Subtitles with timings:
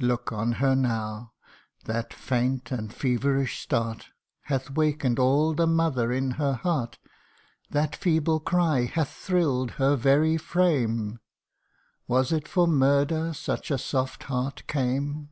[0.00, 1.34] Look on her now!
[1.84, 4.08] that faint and feverish start
[4.40, 6.98] Hath waken'd all the mother in her heart:
[7.70, 11.20] That feeble cry hath thrilFd her very frame:
[12.08, 15.30] Was it for murder such a soft heart came